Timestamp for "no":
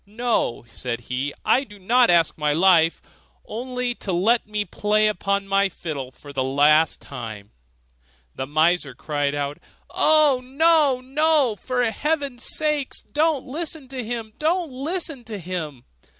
0.03-0.65, 10.43-11.01, 11.01-11.55